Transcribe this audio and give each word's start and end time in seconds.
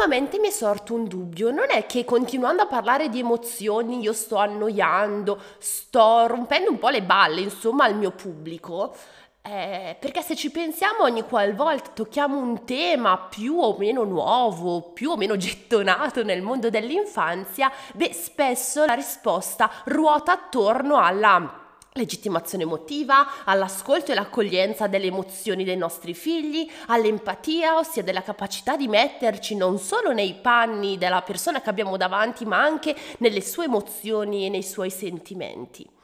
ultimamente 0.00 0.38
mi 0.38 0.48
è 0.48 0.50
sorto 0.50 0.94
un 0.94 1.04
dubbio, 1.04 1.50
non 1.50 1.66
è 1.68 1.84
che 1.84 2.06
continuando 2.06 2.62
a 2.62 2.66
parlare 2.66 3.10
di 3.10 3.18
emozioni 3.18 4.00
io 4.00 4.14
sto 4.14 4.36
annoiando, 4.36 5.38
sto 5.58 6.26
rompendo 6.26 6.70
un 6.70 6.78
po' 6.78 6.88
le 6.88 7.02
balle, 7.02 7.42
insomma, 7.42 7.84
al 7.84 7.94
mio 7.94 8.10
pubblico? 8.10 8.94
Eh, 9.42 9.96
perché 10.00 10.22
se 10.22 10.36
ci 10.36 10.50
pensiamo 10.50 11.02
ogni 11.02 11.22
qualvolta 11.22 11.90
tocchiamo 11.90 12.38
un 12.38 12.64
tema 12.64 13.18
più 13.18 13.58
o 13.58 13.76
meno 13.78 14.04
nuovo, 14.04 14.80
più 14.92 15.10
o 15.10 15.16
meno 15.18 15.36
gettonato 15.36 16.24
nel 16.24 16.40
mondo 16.40 16.70
dell'infanzia, 16.70 17.70
beh, 17.92 18.14
spesso 18.14 18.86
la 18.86 18.94
risposta 18.94 19.70
ruota 19.84 20.32
attorno 20.32 20.96
alla 20.96 21.59
legittimazione 21.92 22.64
emotiva, 22.64 23.44
all'ascolto 23.44 24.12
e 24.12 24.14
l'accoglienza 24.14 24.86
delle 24.86 25.06
emozioni 25.06 25.64
dei 25.64 25.76
nostri 25.76 26.14
figli, 26.14 26.70
all'empatia, 26.86 27.76
ossia 27.76 28.02
della 28.02 28.22
capacità 28.22 28.76
di 28.76 28.88
metterci 28.88 29.56
non 29.56 29.78
solo 29.78 30.12
nei 30.12 30.34
panni 30.34 30.98
della 30.98 31.22
persona 31.22 31.60
che 31.60 31.70
abbiamo 31.70 31.96
davanti, 31.96 32.44
ma 32.44 32.62
anche 32.62 32.94
nelle 33.18 33.42
sue 33.42 33.64
emozioni 33.64 34.46
e 34.46 34.48
nei 34.48 34.62
suoi 34.62 34.90
sentimenti. 34.90 35.98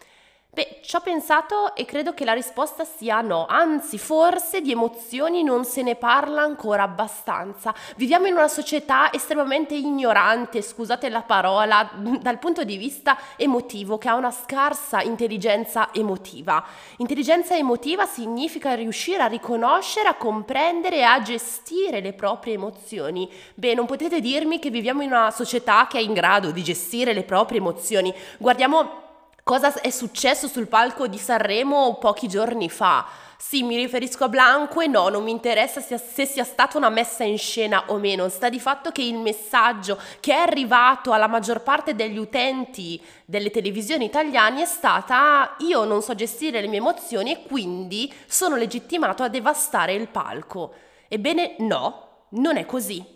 Beh, 0.56 0.78
ci 0.80 0.96
ho 0.96 1.00
pensato 1.00 1.74
e 1.74 1.84
credo 1.84 2.14
che 2.14 2.24
la 2.24 2.32
risposta 2.32 2.82
sia 2.86 3.20
no, 3.20 3.44
anzi 3.44 3.98
forse 3.98 4.62
di 4.62 4.70
emozioni 4.70 5.42
non 5.42 5.66
se 5.66 5.82
ne 5.82 5.96
parla 5.96 6.40
ancora 6.40 6.82
abbastanza. 6.82 7.74
Viviamo 7.96 8.26
in 8.26 8.32
una 8.32 8.48
società 8.48 9.12
estremamente 9.12 9.74
ignorante, 9.74 10.62
scusate 10.62 11.10
la 11.10 11.20
parola, 11.20 11.90
dal 12.22 12.38
punto 12.38 12.64
di 12.64 12.78
vista 12.78 13.18
emotivo, 13.36 13.98
che 13.98 14.08
ha 14.08 14.14
una 14.14 14.30
scarsa 14.30 15.02
intelligenza 15.02 15.90
emotiva. 15.92 16.64
Intelligenza 16.96 17.54
emotiva 17.54 18.06
significa 18.06 18.72
riuscire 18.72 19.22
a 19.22 19.26
riconoscere, 19.26 20.08
a 20.08 20.14
comprendere 20.14 20.96
e 20.96 21.02
a 21.02 21.20
gestire 21.20 22.00
le 22.00 22.14
proprie 22.14 22.54
emozioni. 22.54 23.30
Beh, 23.52 23.74
non 23.74 23.84
potete 23.84 24.20
dirmi 24.20 24.58
che 24.58 24.70
viviamo 24.70 25.02
in 25.02 25.10
una 25.10 25.30
società 25.30 25.86
che 25.86 25.98
è 25.98 26.00
in 26.00 26.14
grado 26.14 26.50
di 26.50 26.62
gestire 26.62 27.12
le 27.12 27.24
proprie 27.24 27.58
emozioni. 27.58 28.14
Guardiamo 28.38 29.04
cosa 29.46 29.72
è 29.74 29.90
successo 29.90 30.48
sul 30.48 30.66
palco 30.66 31.06
di 31.06 31.18
Sanremo 31.18 31.98
pochi 32.00 32.26
giorni 32.26 32.68
fa. 32.68 33.06
Sì, 33.38 33.62
mi 33.62 33.76
riferisco 33.76 34.24
a 34.24 34.28
Blanco 34.28 34.80
e 34.80 34.88
no, 34.88 35.08
non 35.08 35.22
mi 35.22 35.30
interessa 35.30 35.80
se, 35.80 35.98
se, 35.98 36.26
sia 36.26 36.42
stata 36.42 36.76
una 36.76 36.88
messa 36.88 37.22
in 37.22 37.38
scena 37.38 37.84
o 37.86 37.98
meno, 37.98 38.28
sta 38.28 38.48
di 38.48 38.58
fatto 38.58 38.90
che 38.90 39.02
il 39.02 39.18
messaggio 39.18 40.00
che 40.18 40.34
è 40.34 40.38
arrivato 40.38 41.12
alla 41.12 41.28
maggior 41.28 41.62
parte 41.62 41.94
degli 41.94 42.18
utenti 42.18 43.00
delle 43.24 43.50
televisioni 43.50 44.06
italiane 44.06 44.62
è 44.62 44.66
stata 44.66 45.54
io 45.58 45.84
non 45.84 46.02
so 46.02 46.16
gestire 46.16 46.60
le 46.60 46.66
mie 46.66 46.78
emozioni 46.78 47.30
e 47.30 47.42
quindi 47.46 48.12
sono 48.26 48.56
legittimato 48.56 49.22
a 49.22 49.28
devastare 49.28 49.94
il 49.94 50.08
palco. 50.08 50.72
Ebbene 51.06 51.54
no, 51.60 52.24
non 52.30 52.56
è 52.56 52.66
così. 52.66 53.15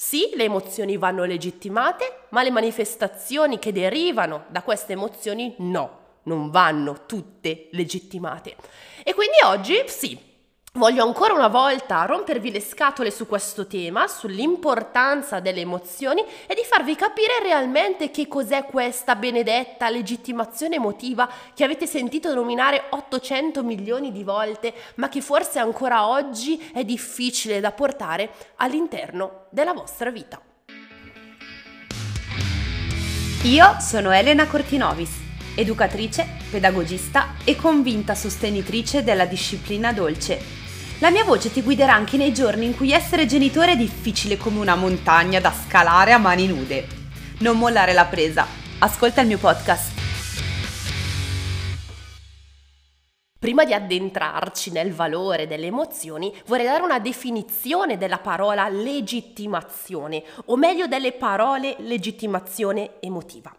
Sì, 0.00 0.30
le 0.36 0.44
emozioni 0.44 0.96
vanno 0.96 1.24
legittimate, 1.24 2.26
ma 2.28 2.44
le 2.44 2.52
manifestazioni 2.52 3.58
che 3.58 3.72
derivano 3.72 4.44
da 4.48 4.62
queste 4.62 4.92
emozioni 4.92 5.56
no, 5.58 6.20
non 6.22 6.50
vanno 6.50 7.04
tutte 7.04 7.66
legittimate. 7.72 8.54
E 9.02 9.12
quindi 9.12 9.38
oggi 9.44 9.82
sì, 9.86 10.16
Voglio 10.78 11.04
ancora 11.04 11.34
una 11.34 11.48
volta 11.48 12.04
rompervi 12.04 12.52
le 12.52 12.60
scatole 12.60 13.10
su 13.10 13.26
questo 13.26 13.66
tema, 13.66 14.06
sull'importanza 14.06 15.40
delle 15.40 15.62
emozioni 15.62 16.24
e 16.46 16.54
di 16.54 16.62
farvi 16.64 16.94
capire 16.94 17.40
realmente 17.42 18.12
che 18.12 18.28
cos'è 18.28 18.64
questa 18.64 19.16
benedetta 19.16 19.90
legittimazione 19.90 20.76
emotiva 20.76 21.28
che 21.52 21.64
avete 21.64 21.88
sentito 21.88 22.32
nominare 22.32 22.84
800 22.90 23.64
milioni 23.64 24.12
di 24.12 24.22
volte, 24.22 24.72
ma 24.94 25.08
che 25.08 25.20
forse 25.20 25.58
ancora 25.58 26.06
oggi 26.06 26.70
è 26.72 26.84
difficile 26.84 27.58
da 27.58 27.72
portare 27.72 28.30
all'interno 28.58 29.46
della 29.50 29.72
vostra 29.72 30.12
vita. 30.12 30.40
Io 33.42 33.76
sono 33.80 34.12
Elena 34.12 34.46
Cortinovis, 34.46 35.10
educatrice, 35.56 36.24
pedagogista 36.52 37.34
e 37.42 37.56
convinta 37.56 38.14
sostenitrice 38.14 39.02
della 39.02 39.26
disciplina 39.26 39.92
dolce 39.92 40.57
la 41.00 41.10
mia 41.10 41.22
voce 41.22 41.52
ti 41.52 41.62
guiderà 41.62 41.94
anche 41.94 42.16
nei 42.16 42.34
giorni 42.34 42.66
in 42.66 42.76
cui 42.76 42.90
essere 42.90 43.26
genitore 43.26 43.72
è 43.72 43.76
difficile 43.76 44.36
come 44.36 44.58
una 44.58 44.74
montagna 44.74 45.38
da 45.38 45.52
scalare 45.52 46.12
a 46.12 46.18
mani 46.18 46.48
nude. 46.48 46.86
Non 47.38 47.56
mollare 47.56 47.92
la 47.92 48.04
presa. 48.06 48.44
Ascolta 48.80 49.20
il 49.20 49.28
mio 49.28 49.38
podcast. 49.38 49.96
Prima 53.38 53.64
di 53.64 53.72
addentrarci 53.72 54.72
nel 54.72 54.92
valore 54.92 55.46
delle 55.46 55.66
emozioni, 55.66 56.34
vorrei 56.46 56.66
dare 56.66 56.82
una 56.82 56.98
definizione 56.98 57.96
della 57.96 58.18
parola 58.18 58.68
legittimazione, 58.68 60.24
o 60.46 60.56
meglio 60.56 60.88
delle 60.88 61.12
parole 61.12 61.76
legittimazione 61.78 62.94
emotiva 62.98 63.54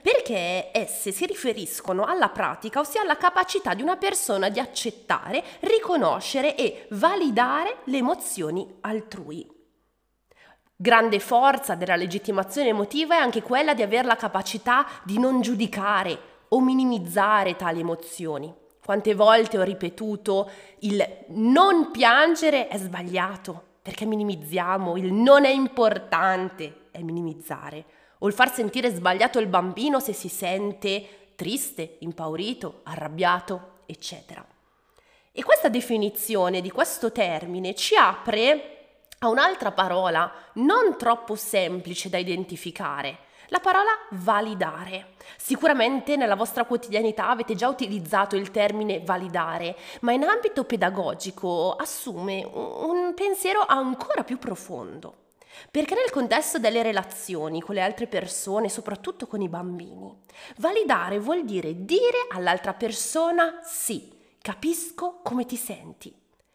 perché 0.00 0.70
esse 0.72 1.12
si 1.12 1.26
riferiscono 1.26 2.04
alla 2.04 2.28
pratica, 2.28 2.80
ossia 2.80 3.02
alla 3.02 3.16
capacità 3.16 3.74
di 3.74 3.82
una 3.82 3.96
persona 3.96 4.48
di 4.48 4.60
accettare, 4.60 5.42
riconoscere 5.60 6.56
e 6.56 6.86
validare 6.90 7.78
le 7.84 7.98
emozioni 7.98 8.66
altrui. 8.80 9.46
Grande 10.76 11.20
forza 11.20 11.74
della 11.74 11.96
legittimazione 11.96 12.68
emotiva 12.68 13.14
è 13.14 13.18
anche 13.18 13.42
quella 13.42 13.74
di 13.74 13.82
avere 13.82 14.06
la 14.06 14.16
capacità 14.16 14.86
di 15.04 15.18
non 15.18 15.40
giudicare 15.40 16.18
o 16.48 16.60
minimizzare 16.60 17.56
tali 17.56 17.80
emozioni. 17.80 18.52
Quante 18.84 19.14
volte 19.14 19.58
ho 19.58 19.62
ripetuto 19.62 20.50
il 20.80 21.02
non 21.28 21.90
piangere 21.90 22.68
è 22.68 22.76
sbagliato, 22.76 23.62
perché 23.80 24.04
minimizziamo, 24.04 24.96
il 24.96 25.12
non 25.12 25.44
è 25.44 25.50
importante 25.50 26.88
è 26.90 27.00
minimizzare 27.00 27.84
o 28.24 28.26
il 28.26 28.32
far 28.32 28.52
sentire 28.52 28.90
sbagliato 28.90 29.38
il 29.38 29.48
bambino 29.48 30.00
se 30.00 30.14
si 30.14 30.28
sente 30.28 31.32
triste, 31.34 31.96
impaurito, 32.00 32.80
arrabbiato, 32.84 33.82
eccetera. 33.84 34.44
E 35.30 35.42
questa 35.42 35.68
definizione 35.68 36.62
di 36.62 36.70
questo 36.70 37.12
termine 37.12 37.74
ci 37.74 37.96
apre 37.96 39.02
a 39.18 39.28
un'altra 39.28 39.72
parola 39.72 40.32
non 40.54 40.96
troppo 40.96 41.34
semplice 41.34 42.08
da 42.08 42.16
identificare, 42.16 43.18
la 43.48 43.60
parola 43.60 43.90
validare. 44.12 45.08
Sicuramente 45.36 46.16
nella 46.16 46.34
vostra 46.34 46.64
quotidianità 46.64 47.28
avete 47.28 47.54
già 47.54 47.68
utilizzato 47.68 48.36
il 48.36 48.50
termine 48.50 49.00
validare, 49.00 49.76
ma 50.00 50.12
in 50.12 50.24
ambito 50.24 50.64
pedagogico 50.64 51.76
assume 51.76 52.42
un 52.42 53.12
pensiero 53.14 53.66
ancora 53.66 54.24
più 54.24 54.38
profondo. 54.38 55.23
Perché 55.70 55.94
nel 55.94 56.10
contesto 56.10 56.58
delle 56.58 56.82
relazioni 56.82 57.60
con 57.60 57.74
le 57.74 57.82
altre 57.82 58.06
persone, 58.06 58.68
soprattutto 58.68 59.26
con 59.26 59.40
i 59.40 59.48
bambini, 59.48 60.14
validare 60.56 61.18
vuol 61.18 61.44
dire 61.44 61.84
dire 61.84 62.26
all'altra 62.30 62.74
persona 62.74 63.60
sì, 63.62 64.12
capisco 64.40 65.20
come 65.22 65.46
ti 65.46 65.56
senti 65.56 66.14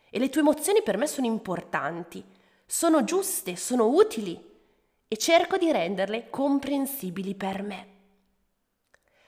e 0.10 0.20
le 0.20 0.30
tue 0.30 0.42
emozioni 0.42 0.82
per 0.82 0.98
me 0.98 1.08
sono 1.08 1.28
importanti, 1.28 2.24
sono 2.66 3.04
giuste, 3.04 3.56
sono 3.56 3.88
utili 3.88 4.48
e 5.08 5.18
cerco 5.18 5.58
di 5.58 5.72
renderle 5.72 6.30
comprensibili 6.30 7.36
per 7.36 7.62
me. 7.64 7.88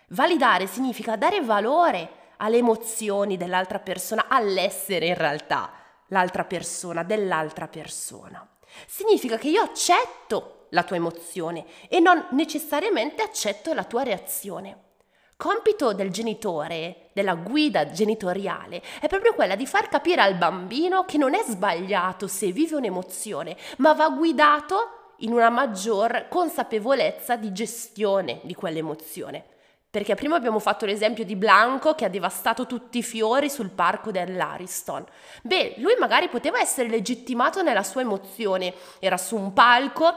Validare 0.10 0.68
significa 0.68 1.16
dare 1.16 1.42
valore 1.42 2.20
alle 2.38 2.58
emozioni 2.58 3.38
dell'altra 3.38 3.80
persona, 3.80 4.28
all'essere 4.28 5.08
in 5.08 5.16
realtà 5.16 5.72
l'altra 6.08 6.44
persona, 6.44 7.04
dell'altra 7.04 7.68
persona. 7.68 8.46
Significa 8.88 9.38
che 9.38 9.50
io 9.50 9.62
accetto 9.62 10.68
la 10.70 10.84
tua 10.84 10.96
emozione 10.96 11.66
e 11.88 12.00
non 12.00 12.28
necessariamente 12.32 13.22
accetto 13.22 13.74
la 13.74 13.84
tua 13.84 14.04
reazione. 14.04 14.90
Compito 15.36 15.94
del 15.94 16.12
genitore, 16.12 17.10
della 17.14 17.34
guida 17.34 17.90
genitoriale, 17.90 18.82
è 19.00 19.08
proprio 19.08 19.34
quella 19.34 19.56
di 19.56 19.66
far 19.66 19.90
capire 19.90 20.22
al 20.22 20.36
bambino 20.36 21.04
che 21.06 21.18
non 21.18 21.34
è 21.34 21.44
sbagliato 21.48 22.28
se 22.28 22.52
vive 22.52 22.76
un'emozione, 22.76 23.58
ma 23.78 23.94
va 23.94 24.10
guidato 24.10 25.16
in 25.18 25.34
una 25.34 25.50
maggior 25.50 26.28
consapevolezza 26.30 27.38
di 27.38 27.52
gestione 27.52 28.42
di 28.44 28.54
quell'emozione. 28.54 29.46
Perché 29.92 30.16
prima 30.16 30.38
abbiamo 30.38 30.60
fatto 30.60 30.86
l'esempio 30.86 31.26
di 31.26 31.36
Blanco 31.36 31.96
che 31.96 32.06
ha 32.06 32.10
devastato 32.10 32.66
tutti 32.66 33.00
i 33.00 33.04
fiori 33.04 33.50
sul 33.50 33.72
parco 33.72 34.10
dell'Ariston. 34.10 35.04
Beh, 35.44 35.74
lui 35.80 35.96
magari 36.00 36.30
poteva 36.30 36.62
essere 36.62 36.88
legittimato 36.88 37.62
nella 37.62 37.84
sua 37.84 38.00
emozione, 38.00 38.74
era 39.00 39.18
su 39.18 39.36
un 39.36 39.52
palco, 39.52 40.14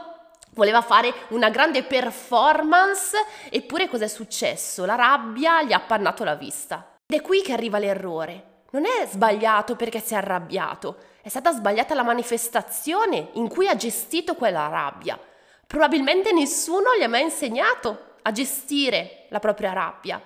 voleva 0.51 0.81
fare 0.81 1.13
una 1.31 1.49
grande 1.49 1.83
performance, 1.83 3.17
eppure 3.49 3.89
cos'è 3.89 4.07
successo? 4.07 4.85
La 4.85 4.95
rabbia 4.95 5.61
gli 5.63 5.73
ha 5.73 5.77
appannato 5.77 6.23
la 6.23 6.35
vista. 6.35 6.95
Ed 7.05 7.19
è 7.19 7.21
qui 7.21 7.41
che 7.41 7.51
arriva 7.51 7.77
l'errore. 7.77 8.53
Non 8.71 8.85
è 8.85 9.05
sbagliato 9.07 9.75
perché 9.75 9.99
si 9.99 10.13
è 10.13 10.17
arrabbiato, 10.17 10.99
è 11.21 11.27
stata 11.27 11.51
sbagliata 11.51 11.93
la 11.95 12.03
manifestazione 12.03 13.31
in 13.33 13.49
cui 13.49 13.67
ha 13.67 13.75
gestito 13.75 14.35
quella 14.35 14.69
rabbia. 14.69 15.19
Probabilmente 15.67 16.31
nessuno 16.31 16.95
gli 16.97 17.03
ha 17.03 17.09
mai 17.09 17.23
insegnato 17.23 18.13
a 18.27 18.31
gestire 18.31 19.25
la 19.29 19.39
propria 19.39 19.73
rabbia. 19.73 20.21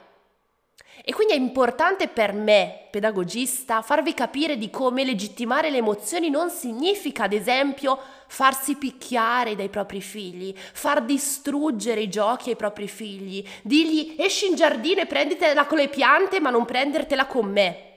E 1.03 1.13
quindi 1.13 1.33
è 1.33 1.37
importante 1.37 2.07
per 2.09 2.33
me, 2.33 2.87
pedagogista, 2.91 3.81
farvi 3.81 4.13
capire 4.13 4.57
di 4.57 4.69
come 4.69 5.05
legittimare 5.05 5.69
le 5.69 5.77
emozioni 5.77 6.29
non 6.29 6.49
significa, 6.49 7.23
ad 7.23 7.33
esempio, 7.33 7.97
farsi 8.27 8.75
picchiare 8.75 9.55
dai 9.55 9.69
propri 9.69 10.01
figli, 10.01 10.53
far 10.55 11.03
distruggere 11.03 12.01
i 12.01 12.09
giochi 12.09 12.49
ai 12.49 12.57
propri 12.57 12.87
figli, 12.87 13.45
dirgli 13.63 14.15
esci 14.17 14.47
in 14.47 14.55
giardino 14.55 15.01
e 15.01 15.05
prenditela 15.05 15.65
con 15.65 15.77
le 15.77 15.87
piante 15.87 16.41
ma 16.41 16.49
non 16.49 16.65
prendertela 16.65 17.25
con 17.27 17.49
me. 17.49 17.88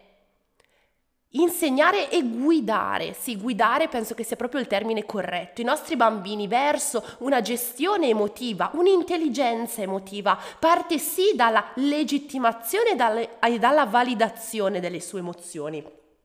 Insegnare 1.35 2.11
e 2.11 2.23
guidare, 2.23 3.15
sì, 3.19 3.39
guidare 3.39 3.89
penso 3.89 4.13
che 4.13 4.23
sia 4.23 4.37
proprio 4.37 4.61
il 4.61 4.67
termine 4.67 5.07
corretto, 5.07 5.63
i 5.63 5.65
nostri 5.65 5.97
bambini 5.97 6.47
verso 6.47 7.03
una 7.21 7.41
gestione 7.41 8.09
emotiva, 8.09 8.71
un'intelligenza 8.75 9.81
emotiva, 9.81 10.39
parte 10.59 10.99
sì 10.99 11.33
dalla 11.35 11.71
legittimazione 11.77 12.91
e 13.41 13.59
dalla 13.59 13.87
validazione 13.87 14.79
delle 14.79 15.01
sue 15.01 15.21
emozioni. 15.21 15.83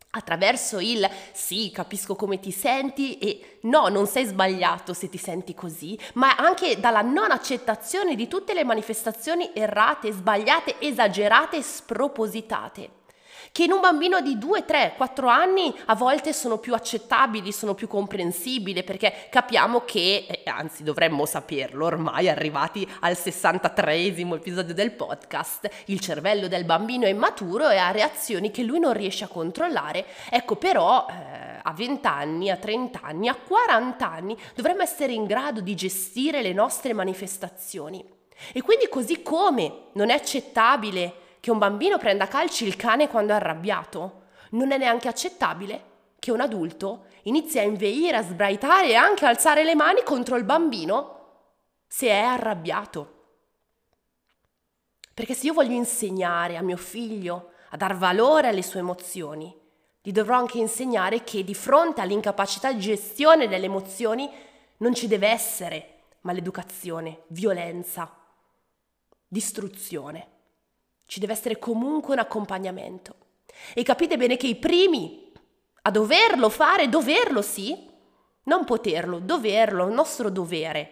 Attraverso 0.09 0.79
il 0.79 1.09
sì, 1.31 1.71
capisco 1.71 2.15
come 2.17 2.41
ti 2.41 2.51
senti 2.51 3.17
e 3.17 3.59
no, 3.61 3.87
non 3.87 4.07
sei 4.07 4.25
sbagliato 4.25 4.93
se 4.93 5.07
ti 5.07 5.17
senti 5.17 5.53
così, 5.53 5.97
ma 6.15 6.35
anche 6.35 6.81
dalla 6.81 7.01
non 7.01 7.31
accettazione 7.31 8.13
di 8.15 8.27
tutte 8.27 8.53
le 8.53 8.65
manifestazioni 8.65 9.51
errate, 9.53 10.11
sbagliate, 10.11 10.75
esagerate 10.79 11.61
spropositate 11.61 12.95
che 13.51 13.63
in 13.63 13.71
un 13.71 13.79
bambino 13.79 14.21
di 14.21 14.37
2, 14.37 14.65
3, 14.65 14.93
4 14.97 15.27
anni 15.27 15.73
a 15.85 15.95
volte 15.95 16.33
sono 16.33 16.57
più 16.57 16.73
accettabili, 16.73 17.51
sono 17.51 17.73
più 17.73 17.87
comprensibili, 17.87 18.83
perché 18.83 19.27
capiamo 19.29 19.81
che, 19.81 20.25
eh, 20.29 20.49
anzi 20.49 20.83
dovremmo 20.83 21.25
saperlo, 21.25 21.85
ormai 21.85 22.29
arrivati 22.29 22.87
al 23.01 23.13
63esimo 23.13 24.35
episodio 24.35 24.73
del 24.73 24.91
podcast, 24.91 25.69
il 25.85 25.99
cervello 25.99 26.47
del 26.47 26.65
bambino 26.65 27.05
è 27.05 27.09
immaturo 27.09 27.69
e 27.69 27.77
ha 27.77 27.91
reazioni 27.91 28.51
che 28.51 28.63
lui 28.63 28.79
non 28.79 28.93
riesce 28.93 29.23
a 29.23 29.27
controllare. 29.27 30.05
Ecco 30.29 30.55
però 30.55 31.05
eh, 31.09 31.59
a 31.61 31.73
20 31.73 32.07
anni, 32.07 32.49
a 32.49 32.57
30 32.57 32.99
anni, 33.01 33.27
a 33.27 33.35
40 33.35 34.09
anni 34.09 34.37
dovremmo 34.55 34.81
essere 34.81 35.13
in 35.13 35.25
grado 35.25 35.61
di 35.61 35.75
gestire 35.75 36.41
le 36.41 36.53
nostre 36.53 36.93
manifestazioni. 36.93 38.03
E 38.53 38.61
quindi 38.61 38.87
così 38.87 39.21
come 39.23 39.87
non 39.93 40.09
è 40.09 40.13
accettabile 40.13 41.25
che 41.39 41.51
un 41.51 41.57
bambino 41.57 41.97
prenda 41.97 42.27
calci 42.27 42.65
il 42.65 42.75
cane 42.75 43.07
quando 43.07 43.33
è 43.33 43.35
arrabbiato. 43.35 44.23
Non 44.51 44.71
è 44.71 44.77
neanche 44.77 45.07
accettabile 45.07 45.83
che 46.19 46.31
un 46.31 46.41
adulto 46.41 47.05
inizi 47.23 47.59
a 47.59 47.63
inveire, 47.63 48.17
a 48.17 48.23
sbraitare 48.23 48.89
e 48.89 48.95
anche 48.95 49.25
a 49.25 49.29
alzare 49.29 49.63
le 49.63 49.75
mani 49.75 50.03
contro 50.03 50.35
il 50.35 50.43
bambino 50.43 51.15
se 51.87 52.07
è 52.07 52.19
arrabbiato. 52.19 53.13
Perché 55.13 55.33
se 55.33 55.47
io 55.47 55.53
voglio 55.53 55.73
insegnare 55.73 56.57
a 56.57 56.61
mio 56.61 56.77
figlio 56.77 57.51
a 57.69 57.77
dar 57.77 57.97
valore 57.97 58.47
alle 58.47 58.61
sue 58.61 58.79
emozioni, 58.79 59.53
gli 60.01 60.11
dovrò 60.11 60.37
anche 60.37 60.57
insegnare 60.57 61.23
che 61.23 61.43
di 61.43 61.53
fronte 61.53 62.01
all'incapacità 62.01 62.71
di 62.71 62.79
gestione 62.79 63.47
delle 63.47 63.65
emozioni 63.65 64.29
non 64.77 64.93
ci 64.93 65.07
deve 65.07 65.27
essere 65.27 65.95
maleducazione, 66.21 67.23
violenza, 67.27 68.13
distruzione. 69.27 70.35
Ci 71.07 71.19
deve 71.19 71.33
essere 71.33 71.57
comunque 71.57 72.13
un 72.13 72.19
accompagnamento. 72.19 73.15
E 73.73 73.81
capite 73.81 74.17
bene 74.17 74.37
che 74.37 74.45
i 74.47 74.55
primi 74.55 75.31
a 75.81 75.89
doverlo 75.89 76.49
fare, 76.49 76.89
doverlo 76.89 77.41
sì, 77.41 77.89
non 78.43 78.65
poterlo, 78.65 79.19
doverlo, 79.19 79.87
il 79.87 79.93
nostro 79.93 80.29
dovere, 80.29 80.91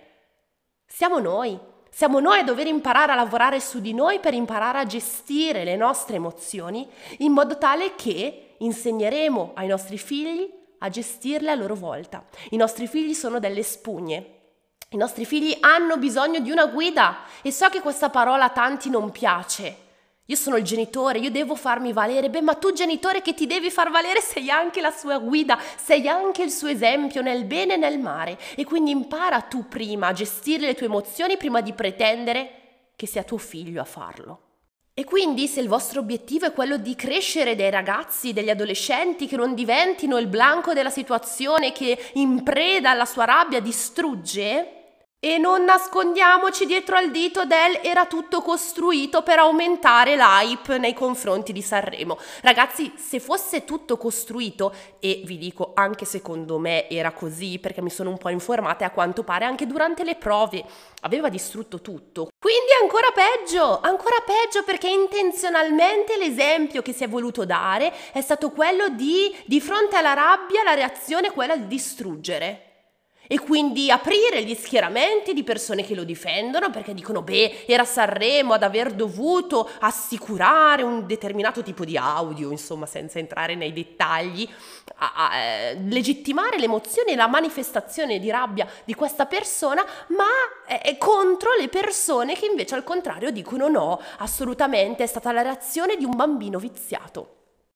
siamo 0.88 1.20
noi. 1.20 1.60
Siamo 1.90 2.20
noi 2.20 2.40
a 2.40 2.44
dover 2.44 2.68
imparare 2.68 3.14
a 3.14 3.16
lavorare 3.16 3.62
su 3.62 3.80
di 3.80 3.94
noi 3.94 4.20
per 4.20 4.34
imparare 4.34 4.80
a 4.80 4.86
gestire 4.86 5.64
le 5.64 5.78
nostre 5.78 6.18
emozioni 6.18 6.86
in 7.20 7.32
modo 7.32 7.58
tale 7.58 7.96
che 7.96 8.56
insegneremo 8.58 9.52
ai 9.56 9.68
nostri 9.68 9.98
figli 9.98 10.52
a 10.80 10.90
gestirle 10.90 11.52
a 11.52 11.56
loro 11.56 11.74
volta. 11.74 12.26
I 12.50 12.58
nostri 12.58 12.88
figli 12.88 13.14
sono 13.14 13.40
delle 13.40 13.64
spugne. 13.64 14.34
I 14.90 14.98
nostri 14.98 15.26
figli 15.26 15.56
hanno 15.62 15.96
bisogno 15.96 16.40
di 16.40 16.52
una 16.52 16.66
guida 16.66 17.20
e 17.42 17.52
so 17.52 17.70
che 17.70 17.80
questa 17.80 18.10
parola 18.10 18.46
a 18.46 18.50
tanti 18.50 18.90
non 18.90 19.12
piace, 19.12 19.78
io 20.28 20.36
sono 20.36 20.58
il 20.58 20.64
genitore, 20.64 21.20
io 21.20 21.30
devo 21.30 21.56
farmi 21.56 21.94
valere. 21.94 22.32
Beh, 22.32 22.42
ma 22.42 22.56
tu 22.56 22.74
genitore 22.74 23.22
che 23.22 23.36
ti 23.36 23.46
devi 23.46 23.70
far 23.70 23.92
valere 23.92 24.22
sei 24.22 24.50
anche 24.50 24.82
la 24.82 24.90
sua 24.90 25.20
guida, 25.20 25.60
sei 25.78 26.08
anche 26.08 26.42
il 26.42 26.50
suo 26.50 26.68
esempio 26.68 27.22
nel 27.22 27.46
bene 27.46 27.76
e 27.76 27.78
nel 27.78 28.00
male. 28.00 28.40
E 28.56 28.64
quindi 28.64 28.90
impara 28.90 29.42
tu 29.42 29.68
prima 29.68 30.08
a 30.08 30.14
gestire 30.14 30.66
le 30.66 30.74
tue 30.74 30.88
emozioni 30.88 31.38
prima 31.38 31.62
di 31.62 31.74
pretendere 31.74 32.50
che 32.96 33.06
sia 33.06 33.24
tuo 33.24 33.38
figlio 33.38 33.82
a 33.82 33.86
farlo. 33.86 34.40
E 34.96 35.04
quindi 35.04 35.48
se 35.48 35.60
il 35.60 35.68
vostro 35.68 36.00
obiettivo 36.00 36.48
è 36.48 36.54
quello 36.54 36.78
di 36.78 36.96
crescere 36.96 37.56
dei 37.56 37.70
ragazzi, 37.70 38.34
degli 38.34 38.50
adolescenti 38.50 39.28
che 39.28 39.36
non 39.36 39.54
diventino 39.54 40.18
il 40.18 40.28
blanco 40.28 40.74
della 40.74 40.90
situazione 40.90 41.72
che 41.72 42.00
in 42.14 42.42
preda 42.42 42.92
alla 42.92 43.06
sua 43.06 43.26
rabbia 43.26 43.60
distrugge, 43.60 44.85
e 45.26 45.40
non 45.40 45.64
nascondiamoci 45.64 46.68
dietro 46.68 46.98
al 46.98 47.10
dito 47.10 47.46
del 47.46 47.80
era 47.82 48.06
tutto 48.06 48.44
costruito 48.44 49.24
per 49.24 49.40
aumentare 49.40 50.16
l'hype 50.16 50.78
nei 50.78 50.94
confronti 50.94 51.52
di 51.52 51.64
Sanremo. 51.64 52.20
Ragazzi, 52.42 52.94
se 52.96 53.20
fosse 53.20 53.66
tutto 53.66 53.98
costruito, 53.98 54.72
e 55.00 55.24
vi 55.26 55.40
dico 55.40 55.72
anche 55.74 56.06
secondo 56.06 56.60
me 56.60 56.88
era 56.90 57.12
così 57.12 57.58
perché 57.58 57.82
mi 57.82 57.90
sono 57.90 58.12
un 58.12 58.20
po' 58.20 58.30
informata 58.30 58.84
e 58.84 58.88
a 58.88 58.92
quanto 58.92 59.24
pare 59.24 59.46
anche 59.46 59.66
durante 59.66 60.04
le 60.04 60.14
prove 60.14 60.64
aveva 61.02 61.30
distrutto 61.30 61.82
tutto. 61.82 62.28
Quindi 62.38 62.70
ancora 62.80 63.08
peggio, 63.12 63.80
ancora 63.82 64.18
peggio 64.24 64.64
perché 64.64 64.90
intenzionalmente 64.90 66.18
l'esempio 66.18 66.84
che 66.84 66.94
si 66.94 67.04
è 67.04 67.10
voluto 67.10 67.46
dare 67.46 67.92
è 68.12 68.22
stato 68.22 68.52
quello 68.52 68.90
di, 68.90 69.36
di 69.48 69.60
fronte 69.60 69.96
alla 69.96 70.14
rabbia, 70.14 70.62
la 70.62 70.76
reazione 70.76 71.30
è 71.30 71.32
quella 71.32 71.56
di 71.56 71.66
distruggere 71.66 72.65
e 73.28 73.40
quindi 73.40 73.90
aprire 73.90 74.44
gli 74.44 74.56
schieramenti 74.56 75.34
di 75.34 75.44
persone 75.44 75.84
che 75.84 75.96
lo 75.96 76.04
difendono 76.04 76.70
perché 76.70 76.94
dicono 76.94 77.22
beh 77.22 77.66
era 77.66 77.86
Sanremo 77.86 78.54
ad 78.54 78.64
aver 78.64 78.94
dovuto 78.94 79.70
assicurare 79.80 80.84
un 80.84 81.06
determinato 81.06 81.64
tipo 81.64 81.86
di 81.86 81.98
audio 81.98 82.52
insomma 82.52 82.86
senza 82.86 83.20
entrare 83.20 83.56
nei 83.56 83.74
dettagli 83.74 84.48
a, 84.98 85.14
a, 85.16 85.30
a 85.30 85.38
eh, 85.38 85.76
legittimare 85.88 86.58
l'emozione 86.58 87.12
e 87.12 87.16
la 87.16 87.28
manifestazione 87.28 88.20
di 88.20 88.30
rabbia 88.30 88.68
di 88.84 88.94
questa 88.94 89.26
persona 89.26 89.84
ma 90.10 90.26
è, 90.66 90.82
è 90.82 90.98
contro 90.98 91.50
le 91.60 91.68
persone 91.68 92.36
che 92.36 92.46
invece 92.46 92.76
al 92.76 92.84
contrario 92.84 93.32
dicono 93.32 93.68
no 93.68 94.00
assolutamente 94.18 95.04
è 95.04 95.08
stata 95.08 95.32
la 95.32 95.42
reazione 95.42 95.98
di 95.98 96.06
un 96.06 96.16
bambino 96.16 96.60
viziato 96.60 97.30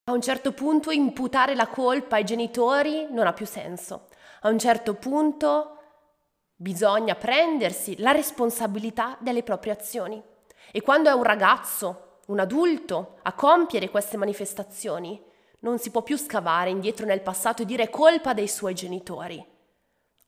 a 0.06 0.12
un 0.12 0.22
certo 0.22 0.54
punto 0.54 0.92
imputare 0.92 1.56
la 1.56 1.68
colpa 1.68 2.16
ai 2.16 2.24
genitori 2.24 3.08
non 3.12 3.28
ha 3.28 3.34
più 3.34 3.46
senso 3.46 4.08
a 4.42 4.50
un 4.50 4.60
certo 4.60 4.94
punto 4.96 5.78
bisogna 6.56 7.16
prendersi 7.16 7.98
la 8.00 8.12
responsabilità 8.12 9.18
delle 9.20 9.44
proprie 9.44 9.74
azioni. 9.74 10.22
E 10.72 10.82
quando 10.82 11.10
è 11.10 11.14
un 11.14 11.24
ragazzo, 11.24 12.20
un 12.28 12.40
adulto, 12.40 13.18
a 13.24 13.34
compiere 13.34 13.90
queste 13.90 14.18
manifestazioni, 14.18 15.22
non 15.62 15.78
si 15.78 15.90
può 15.92 16.04
più 16.04 16.18
scavare 16.18 16.70
indietro 16.70 17.06
nel 17.06 17.22
passato 17.22 17.62
e 17.62 17.66
dire 17.66 17.90
colpa 17.90 18.34
dei 18.34 18.48
suoi 18.48 18.74
genitori. 18.74 19.46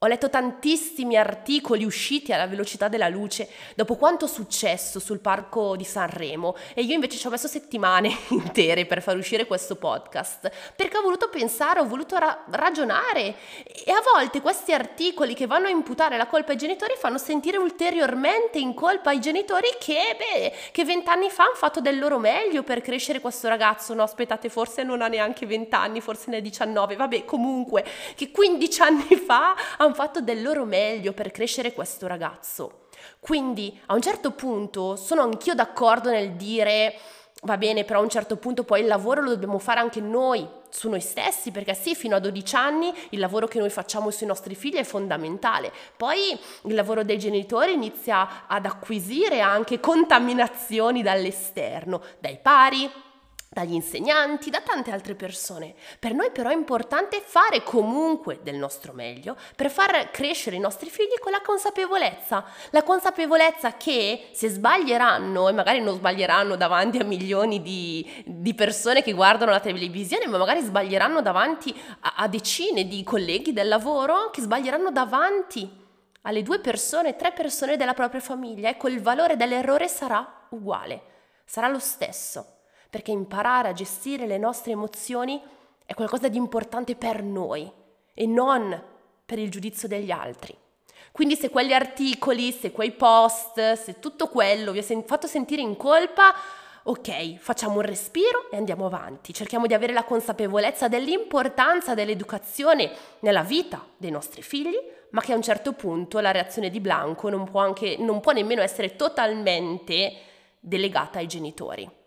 Ho 0.04 0.08
letto 0.08 0.32
tantissimi 0.32 1.16
articoli 1.16 1.86
usciti 1.86 2.34
alla 2.34 2.48
velocità 2.48 2.88
della 2.88 3.08
luce 3.08 3.48
dopo 3.76 3.96
quanto 3.98 4.26
successo 4.26 5.00
sul 5.00 5.20
parco 5.20 5.76
di 5.76 5.84
Sanremo 5.84 6.56
e 6.74 6.82
io 6.82 6.96
invece 6.96 7.20
ci 7.20 7.28
ho 7.28 7.30
messo 7.30 7.48
settimane 7.48 8.10
intere 8.30 8.88
per 8.88 9.04
far 9.04 9.16
uscire 9.16 9.46
questo 9.46 9.76
podcast 9.76 10.50
perché 10.76 10.98
ho 10.98 11.04
voluto 11.04 11.30
pensare, 11.30 11.82
ho 11.82 11.86
voluto 11.86 12.18
ra- 12.18 12.46
ragionare 12.50 13.36
e 13.64 13.92
a 13.92 14.02
volte 14.16 14.42
questi 14.42 14.74
articoli 14.74 15.36
che 15.36 15.46
vanno 15.46 15.68
a 15.68 15.70
imputare 15.70 16.18
la 16.18 16.26
colpa 16.26 16.54
ai 16.54 16.58
genitori 16.58 16.96
fanno 16.98 17.20
sentire 17.20 17.58
ulteriormente 17.58 18.58
in 18.58 18.74
colpa 18.74 19.12
ai 19.12 19.20
genitori 19.20 19.68
che, 19.80 20.18
beh, 20.18 20.54
che 20.72 20.84
vent'anni 20.84 21.30
fa 21.30 21.44
hanno 21.44 21.54
fatto 21.54 21.80
del 21.80 22.00
loro 22.00 22.18
meglio 22.18 22.64
per 22.64 22.82
crescere 22.82 23.20
questo 23.20 23.48
ragazzo. 23.48 23.94
No, 23.94 24.02
aspettate, 24.02 24.50
forse 24.50 24.82
non 24.82 25.04
ha 25.04 25.08
neanche 25.08 25.46
vent'anni, 25.46 26.02
forse 26.02 26.32
ne 26.32 26.38
ha 26.38 26.40
19, 26.40 26.96
vabbè, 26.96 27.24
comunque, 27.24 27.86
che 28.16 28.32
15 28.32 28.82
anni 28.82 29.16
fa 29.16 29.56
hanno 29.78 29.90
hanno 29.92 29.94
fatto 29.94 30.22
del 30.22 30.42
loro 30.42 30.64
meglio 30.64 31.12
per 31.12 31.32
crescere 31.32 31.74
questo 31.74 32.08
ragazzo. 32.08 32.88
Quindi 33.20 33.78
a 33.88 33.94
un 33.94 34.02
certo 34.02 34.32
punto 34.32 34.96
sono 34.96 35.22
anch'io 35.22 35.54
d'accordo 35.54 36.10
nel 36.10 36.32
dire 36.32 36.96
va 37.44 37.58
bene, 37.58 37.84
però 37.84 38.00
a 38.00 38.04
un 38.04 38.10
certo 38.10 38.38
punto 38.38 38.64
poi 38.64 38.82
il 38.82 38.88
lavoro 38.88 39.22
lo 39.22 39.32
dobbiamo 39.32 39.58
fare 39.58 39.80
anche 39.80 40.00
noi 40.00 40.48
su 40.70 40.88
noi 40.90 41.02
stessi, 41.02 41.52
perché 41.52 41.74
sì, 41.74 41.96
fino 41.96 42.16
a 42.16 42.20
12 42.20 42.56
anni 42.56 42.94
il 43.10 43.20
lavoro 43.20 43.48
che 43.48 43.60
noi 43.60 43.70
facciamo 43.70 44.12
sui 44.12 44.28
nostri 44.28 44.56
figli 44.56 44.76
è 44.76 44.84
fondamentale. 44.84 45.74
Poi 45.98 46.40
il 46.66 46.74
lavoro 46.74 47.04
dei 47.04 47.18
genitori 47.18 47.74
inizia 47.74 48.48
ad 48.48 48.66
acquisire 48.66 49.42
anche 49.42 49.80
contaminazioni 49.80 51.02
dall'esterno, 51.02 52.02
dai 52.20 52.38
pari, 52.40 52.90
dagli 53.54 53.74
insegnanti, 53.74 54.50
da 54.50 54.62
tante 54.62 54.92
altre 54.92 55.14
persone. 55.14 55.76
Per 56.00 56.14
noi 56.14 56.32
però 56.32 56.52
è 56.52 56.54
importante 56.54 57.22
fare 57.22 57.64
comunque 57.64 58.40
del 58.42 58.56
nostro 58.56 58.94
meglio 58.94 59.36
per 59.58 59.70
far 59.70 60.10
crescere 60.10 60.56
i 60.56 60.60
nostri 60.60 60.90
figli 60.90 61.20
con 61.20 61.34
la 61.34 61.42
consapevolezza, 61.42 62.46
la 62.70 62.82
consapevolezza 62.84 63.76
che 63.76 64.30
se 64.32 64.48
sbaglieranno, 64.48 65.50
e 65.50 65.52
magari 65.52 65.82
non 65.82 65.98
sbaglieranno 65.98 66.56
davanti 66.56 67.00
a 67.00 67.04
milioni 67.04 67.62
di, 67.62 68.24
di 68.26 68.54
persone 68.54 69.04
che 69.04 69.12
guardano 69.12 69.52
la 69.52 69.60
televisione, 69.60 70.28
ma 70.28 70.38
magari 70.38 70.62
sbaglieranno 70.62 71.22
davanti 71.22 71.78
a, 72.00 72.14
a 72.20 72.30
decine 72.30 72.88
di 72.88 73.04
colleghi 73.04 73.52
del 73.52 73.68
lavoro, 73.68 74.30
che 74.30 74.40
sbaglieranno 74.40 74.92
davanti 74.92 75.70
alle 76.22 76.42
due 76.42 76.60
persone, 76.60 77.18
tre 77.18 77.34
persone 77.34 77.76
della 77.76 77.94
propria 77.94 78.22
famiglia, 78.22 78.70
ecco 78.70 78.88
il 78.88 79.02
valore 79.02 79.36
dell'errore 79.36 79.90
sarà 79.90 80.46
uguale, 80.52 81.02
sarà 81.44 81.68
lo 81.68 81.80
stesso 81.80 82.60
perché 82.92 83.12
imparare 83.12 83.70
a 83.70 83.74
gestire 83.74 84.28
le 84.28 84.38
nostre 84.38 84.74
emozioni 84.74 85.42
è 85.86 85.94
qualcosa 85.94 86.28
di 86.28 86.36
importante 86.36 86.98
per 86.98 87.24
noi 87.24 87.72
e 88.14 88.26
non 88.26 88.84
per 89.26 89.40
il 89.40 89.50
giudizio 89.50 89.88
degli 89.88 90.12
altri. 90.12 90.54
Quindi 91.14 91.38
se 91.38 91.50
quegli 91.50 91.72
articoli, 91.72 92.52
se 92.52 92.74
quei 92.74 92.92
post, 92.92 93.74
se 93.74 94.00
tutto 94.00 94.28
quello 94.28 94.74
vi 94.74 94.80
ha 94.80 94.84
sen- 94.84 95.06
fatto 95.06 95.26
sentire 95.26 95.62
in 95.62 95.78
colpa, 95.78 96.36
ok, 96.84 97.38
facciamo 97.38 97.76
un 97.76 97.82
respiro 97.82 98.52
e 98.52 98.58
andiamo 98.58 98.88
avanti. 98.88 99.34
Cerchiamo 99.34 99.68
di 99.68 99.74
avere 99.74 99.94
la 99.94 100.04
consapevolezza 100.04 100.90
dell'importanza 100.90 101.94
dell'educazione 101.94 102.92
nella 103.20 103.44
vita 103.44 103.86
dei 103.96 104.12
nostri 104.12 104.42
figli, 104.42 104.78
ma 105.12 105.22
che 105.22 105.32
a 105.32 105.38
un 105.38 105.42
certo 105.42 105.72
punto 105.72 106.20
la 106.20 106.32
reazione 106.32 106.70
di 106.70 106.82
Blanco 106.82 107.30
non 107.30 107.50
può, 107.50 107.62
anche, 107.62 107.96
non 108.00 108.20
può 108.20 108.34
nemmeno 108.34 108.62
essere 108.62 108.98
totalmente 108.98 110.14
delegata 110.60 111.20
ai 111.20 111.28
genitori 111.28 112.00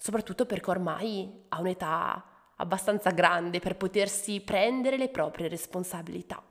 soprattutto 0.00 0.46
perché 0.46 0.70
ormai 0.70 1.44
ha 1.50 1.60
un'età 1.60 2.24
abbastanza 2.56 3.10
grande 3.10 3.58
per 3.58 3.76
potersi 3.76 4.40
prendere 4.40 4.96
le 4.96 5.10
proprie 5.10 5.46
responsabilità. 5.46 6.42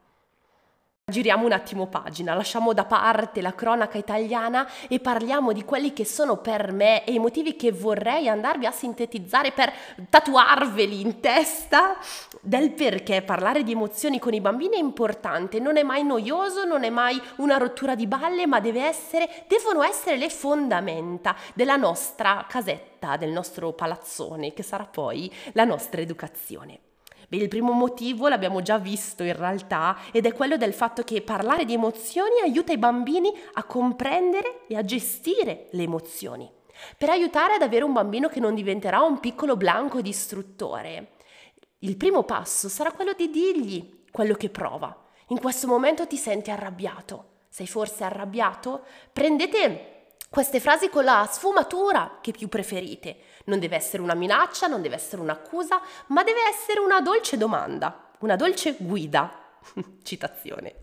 Giriamo 1.09 1.45
un 1.45 1.51
attimo 1.51 1.87
pagina, 1.87 2.33
lasciamo 2.33 2.73
da 2.73 2.85
parte 2.85 3.41
la 3.41 3.53
cronaca 3.53 3.97
italiana 3.97 4.67
e 4.87 4.99
parliamo 4.99 5.51
di 5.51 5.63
quelli 5.65 5.93
che 5.93 6.05
sono 6.05 6.37
per 6.37 6.71
me 6.71 7.03
e 7.03 7.13
i 7.13 7.19
motivi 7.19 7.55
che 7.55 7.71
vorrei 7.71 8.27
andarvi 8.27 8.65
a 8.65 8.71
sintetizzare 8.71 9.51
per 9.51 9.73
tatuarveli 10.09 11.01
in 11.01 11.19
testa 11.19 11.97
del 12.41 12.71
perché 12.71 13.21
parlare 13.21 13.63
di 13.63 13.71
emozioni 13.71 14.19
con 14.19 14.33
i 14.33 14.41
bambini 14.41 14.75
è 14.75 14.79
importante, 14.79 15.59
non 15.59 15.77
è 15.77 15.83
mai 15.83 16.03
noioso, 16.03 16.65
non 16.65 16.83
è 16.83 16.89
mai 16.89 17.21
una 17.37 17.57
rottura 17.57 17.95
di 17.95 18.07
balle, 18.07 18.45
ma 18.45 18.61
essere, 18.77 19.45
devono 19.47 19.83
essere 19.83 20.17
le 20.17 20.29
fondamenta 20.29 21.35
della 21.53 21.75
nostra 21.75 22.45
casetta, 22.47 23.17
del 23.17 23.31
nostro 23.31 23.73
palazzone, 23.73 24.53
che 24.53 24.63
sarà 24.63 24.85
poi 24.85 25.31
la 25.53 25.65
nostra 25.65 26.01
educazione. 26.01 26.88
Beh, 27.29 27.38
il 27.38 27.48
primo 27.48 27.74
motivo 27.74 28.27
l'abbiamo 28.27 28.63
già 28.63 28.79
visto 28.79 29.21
in 29.21 29.36
realtà 29.36 29.98
ed 30.12 30.25
è 30.25 30.33
quello 30.33 30.57
del 30.57 30.74
fatto 30.74 31.03
che 31.03 31.21
parlare 31.21 31.63
di 31.63 31.74
emozioni 31.74 32.41
aiuta 32.43 32.74
i 32.74 32.79
bambini 32.79 33.31
a 33.53 33.63
comprendere 33.65 34.65
e 34.67 34.75
a 34.75 34.83
gestire 34.83 35.67
le 35.71 35.83
emozioni. 35.83 36.51
Per 36.98 37.09
aiutare 37.09 37.53
ad 37.53 37.62
avere 37.62 37.83
un 37.83 37.93
bambino 37.93 38.29
che 38.29 38.39
non 38.39 38.55
diventerà 38.55 39.01
un 39.01 39.19
piccolo 39.19 39.55
blanco 39.55 40.01
distruttore, 40.01 41.12
il 41.79 41.98
primo 41.98 42.24
passo 42.24 42.67
sarà 42.67 42.91
quello 42.91 43.13
di 43.13 43.29
dirgli 43.29 44.05
quello 44.09 44.33
che 44.33 44.50
prova. 44.50 45.05
In 45.27 45.39
questo 45.39 45.67
momento 45.67 46.07
ti 46.07 46.17
senti 46.17 46.50
arrabbiato. 46.50 47.25
Sei 47.48 47.67
forse 47.67 48.03
arrabbiato? 48.03 48.86
Prendete 49.13 50.00
queste 50.29 50.59
frasi 50.59 50.89
con 50.89 51.03
la 51.03 51.27
sfumatura 51.29 52.17
che 52.21 52.31
più 52.31 52.48
preferite. 52.48 53.17
Non 53.49 53.59
deve 53.59 53.75
essere 53.75 54.03
una 54.03 54.13
minaccia, 54.13 54.67
non 54.67 54.83
deve 54.83 54.95
essere 54.95 55.21
un'accusa, 55.23 55.81
ma 56.07 56.23
deve 56.23 56.39
essere 56.47 56.79
una 56.79 57.01
dolce 57.01 57.35
domanda, 57.35 58.11
una 58.19 58.35
dolce 58.35 58.75
guida. 58.77 59.57
Citazione. 60.03 60.75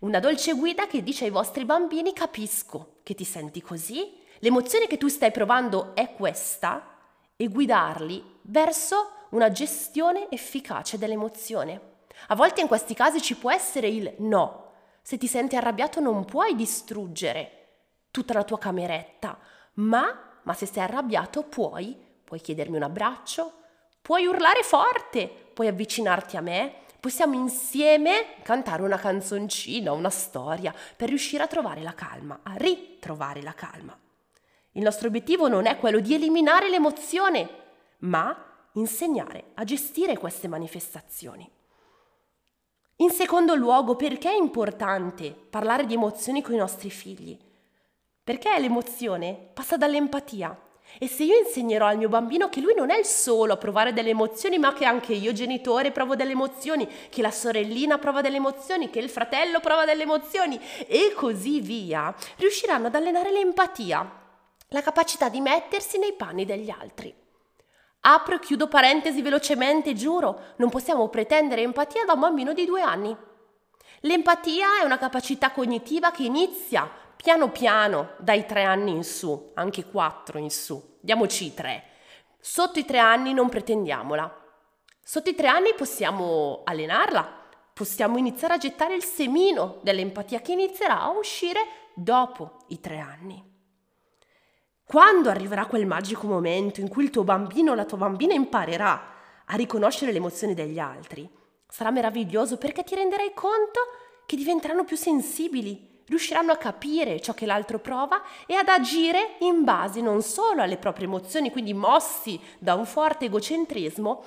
Una 0.00 0.18
dolce 0.18 0.54
guida 0.54 0.88
che 0.88 1.04
dice 1.04 1.26
ai 1.26 1.30
vostri 1.30 1.64
bambini 1.64 2.12
capisco 2.12 2.96
che 3.04 3.14
ti 3.14 3.24
senti 3.24 3.62
così, 3.62 4.18
l'emozione 4.40 4.88
che 4.88 4.96
tu 4.96 5.06
stai 5.06 5.30
provando 5.30 5.94
è 5.94 6.12
questa 6.14 6.96
e 7.36 7.46
guidarli 7.46 8.38
verso 8.42 9.12
una 9.30 9.52
gestione 9.52 10.28
efficace 10.30 10.98
dell'emozione. 10.98 11.98
A 12.28 12.34
volte 12.34 12.60
in 12.60 12.66
questi 12.66 12.94
casi 12.94 13.22
ci 13.22 13.36
può 13.36 13.52
essere 13.52 13.86
il 13.88 14.14
no. 14.18 14.72
Se 15.02 15.16
ti 15.16 15.28
senti 15.28 15.54
arrabbiato 15.54 16.00
non 16.00 16.24
puoi 16.24 16.56
distruggere 16.56 17.68
tutta 18.10 18.34
la 18.34 18.42
tua 18.42 18.58
cameretta, 18.58 19.38
ma, 19.74 20.29
ma 20.42 20.54
se 20.54 20.66
sei 20.66 20.82
arrabbiato 20.82 21.42
puoi, 21.42 21.96
puoi 22.24 22.40
chiedermi 22.40 22.76
un 22.76 22.82
abbraccio, 22.82 23.52
puoi 24.00 24.26
urlare 24.26 24.62
forte, 24.62 25.28
puoi 25.52 25.68
avvicinarti 25.68 26.36
a 26.36 26.40
me, 26.40 26.74
possiamo 27.00 27.34
insieme 27.34 28.36
cantare 28.42 28.82
una 28.82 28.98
canzoncina, 28.98 29.92
una 29.92 30.10
storia, 30.10 30.74
per 30.96 31.08
riuscire 31.08 31.42
a 31.42 31.48
trovare 31.48 31.82
la 31.82 31.94
calma, 31.94 32.40
a 32.42 32.54
ritrovare 32.56 33.42
la 33.42 33.54
calma. 33.54 33.98
Il 34.72 34.82
nostro 34.82 35.08
obiettivo 35.08 35.48
non 35.48 35.66
è 35.66 35.78
quello 35.78 35.98
di 35.98 36.14
eliminare 36.14 36.68
l'emozione, 36.68 37.48
ma 38.00 38.68
insegnare 38.74 39.50
a 39.54 39.64
gestire 39.64 40.16
queste 40.16 40.46
manifestazioni. 40.46 41.50
In 42.96 43.10
secondo 43.10 43.54
luogo, 43.54 43.96
perché 43.96 44.30
è 44.30 44.36
importante 44.36 45.30
parlare 45.30 45.86
di 45.86 45.94
emozioni 45.94 46.42
con 46.42 46.54
i 46.54 46.58
nostri 46.58 46.90
figli? 46.90 47.38
Perché 48.30 48.56
l'emozione 48.60 49.36
passa 49.52 49.76
dall'empatia. 49.76 50.56
E 51.00 51.08
se 51.08 51.24
io 51.24 51.36
insegnerò 51.36 51.86
al 51.86 51.96
mio 51.96 52.08
bambino 52.08 52.48
che 52.48 52.60
lui 52.60 52.74
non 52.76 52.90
è 52.90 52.96
il 52.96 53.04
solo 53.04 53.54
a 53.54 53.56
provare 53.56 53.92
delle 53.92 54.10
emozioni, 54.10 54.56
ma 54.56 54.72
che 54.72 54.84
anche 54.84 55.14
io 55.14 55.32
genitore 55.32 55.90
provo 55.90 56.14
delle 56.14 56.30
emozioni, 56.30 56.88
che 57.08 57.22
la 57.22 57.32
sorellina 57.32 57.98
prova 57.98 58.20
delle 58.20 58.36
emozioni, 58.36 58.88
che 58.88 59.00
il 59.00 59.10
fratello 59.10 59.58
prova 59.58 59.84
delle 59.84 60.04
emozioni 60.04 60.60
e 60.86 61.12
così 61.12 61.60
via, 61.60 62.14
riusciranno 62.36 62.86
ad 62.86 62.94
allenare 62.94 63.32
l'empatia, 63.32 64.08
la 64.68 64.80
capacità 64.80 65.28
di 65.28 65.40
mettersi 65.40 65.98
nei 65.98 66.12
panni 66.12 66.44
degli 66.44 66.70
altri. 66.70 67.12
Apro 68.02 68.36
e 68.36 68.38
chiudo 68.38 68.68
parentesi 68.68 69.22
velocemente, 69.22 69.92
giuro, 69.94 70.54
non 70.58 70.70
possiamo 70.70 71.08
pretendere 71.08 71.62
empatia 71.62 72.04
da 72.04 72.12
un 72.12 72.20
bambino 72.20 72.52
di 72.52 72.64
due 72.64 72.80
anni. 72.80 73.16
L'empatia 74.02 74.78
è 74.80 74.84
una 74.84 74.98
capacità 74.98 75.50
cognitiva 75.50 76.12
che 76.12 76.22
inizia 76.22 77.08
piano 77.20 77.50
piano 77.50 78.12
dai 78.16 78.46
tre 78.46 78.62
anni 78.62 78.92
in 78.92 79.04
su, 79.04 79.50
anche 79.52 79.84
quattro 79.84 80.38
in 80.38 80.50
su, 80.50 80.96
diamoci 81.00 81.46
i 81.46 81.54
tre. 81.54 81.84
Sotto 82.40 82.78
i 82.78 82.86
tre 82.86 82.98
anni 82.98 83.34
non 83.34 83.50
pretendiamola. 83.50 84.38
Sotto 85.02 85.28
i 85.28 85.34
tre 85.34 85.48
anni 85.48 85.74
possiamo 85.74 86.62
allenarla, 86.64 87.48
possiamo 87.74 88.16
iniziare 88.16 88.54
a 88.54 88.58
gettare 88.58 88.94
il 88.94 89.04
semino 89.04 89.80
dell'empatia 89.82 90.40
che 90.40 90.52
inizierà 90.52 91.02
a 91.02 91.10
uscire 91.10 91.60
dopo 91.94 92.60
i 92.68 92.80
tre 92.80 92.98
anni. 93.00 93.44
Quando 94.82 95.28
arriverà 95.28 95.66
quel 95.66 95.84
magico 95.84 96.26
momento 96.26 96.80
in 96.80 96.88
cui 96.88 97.04
il 97.04 97.10
tuo 97.10 97.22
bambino 97.22 97.72
o 97.72 97.74
la 97.74 97.84
tua 97.84 97.98
bambina 97.98 98.32
imparerà 98.32 99.12
a 99.44 99.56
riconoscere 99.56 100.10
le 100.10 100.18
emozioni 100.18 100.54
degli 100.54 100.78
altri, 100.78 101.28
sarà 101.68 101.90
meraviglioso 101.90 102.56
perché 102.56 102.82
ti 102.82 102.94
renderai 102.94 103.34
conto 103.34 103.80
che 104.24 104.36
diventeranno 104.36 104.84
più 104.84 104.96
sensibili 104.96 105.89
riusciranno 106.10 106.50
a 106.50 106.56
capire 106.56 107.20
ciò 107.20 107.32
che 107.32 107.46
l'altro 107.46 107.78
prova 107.78 108.22
e 108.44 108.54
ad 108.54 108.68
agire 108.68 109.36
in 109.40 109.62
base 109.62 110.00
non 110.00 110.22
solo 110.22 110.60
alle 110.60 110.76
proprie 110.76 111.06
emozioni, 111.06 111.52
quindi 111.52 111.72
mossi 111.72 112.38
da 112.58 112.74
un 112.74 112.84
forte 112.84 113.26
egocentrismo, 113.26 114.24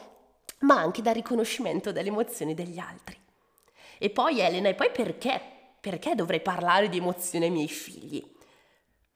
ma 0.60 0.80
anche 0.80 1.02
dal 1.02 1.14
riconoscimento 1.14 1.92
delle 1.92 2.08
emozioni 2.08 2.54
degli 2.54 2.80
altri. 2.80 3.20
E 4.00 4.10
poi 4.10 4.40
Elena, 4.40 4.70
e 4.70 4.76
poi 4.76 4.92
perché? 4.92 5.42
Perché 5.80 6.16
dovrei 6.16 6.42
parlare 6.42 6.88
di 6.88 6.98
emozioni 6.98 7.46
ai 7.46 7.52
miei 7.52 7.68
figli? 7.68 8.24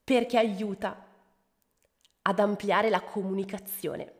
Perché 0.03 0.38
aiuta 0.38 1.05
ad 2.21 2.39
ampliare 2.39 2.89
la 2.89 3.01
comunicazione 3.01 4.13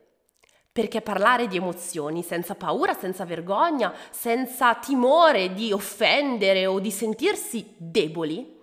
perché 0.78 1.00
parlare 1.00 1.48
di 1.48 1.56
emozioni 1.56 2.22
senza 2.22 2.54
paura, 2.54 2.94
senza 2.94 3.24
vergogna, 3.24 3.92
senza 4.10 4.76
timore 4.76 5.52
di 5.52 5.72
offendere 5.72 6.66
o 6.66 6.78
di 6.78 6.92
sentirsi 6.92 7.74
deboli, 7.76 8.60